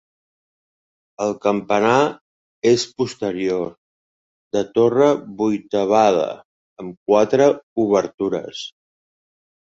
El 1.25 1.33
campanar 1.43 1.97
és 2.69 2.85
posterior, 3.01 3.67
de 4.57 4.65
torre 4.79 5.11
vuitavada, 5.43 6.25
amb 6.83 6.99
quatre 7.13 7.49
obertures. 7.87 8.67